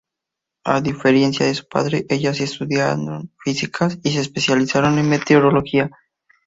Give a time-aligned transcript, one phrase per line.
[0.63, 5.91] A diferencia de su padre, ellas sí estudiaron Físicas y se especializaron en Meteorología.